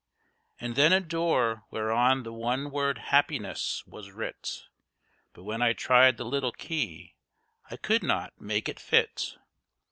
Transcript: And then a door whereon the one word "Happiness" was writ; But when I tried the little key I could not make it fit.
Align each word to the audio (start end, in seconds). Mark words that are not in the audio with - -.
And 0.59 0.73
then 0.75 0.93
a 0.93 0.99
door 0.99 1.65
whereon 1.69 2.23
the 2.23 2.33
one 2.33 2.71
word 2.71 2.97
"Happiness" 2.97 3.85
was 3.85 4.09
writ; 4.09 4.63
But 5.33 5.43
when 5.43 5.61
I 5.61 5.73
tried 5.73 6.17
the 6.17 6.25
little 6.25 6.53
key 6.53 7.13
I 7.69 7.77
could 7.77 8.01
not 8.01 8.33
make 8.41 8.67
it 8.67 8.79
fit. 8.79 9.35